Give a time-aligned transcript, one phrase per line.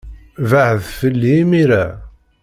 [0.49, 1.85] Bɛed fell-i imir-a!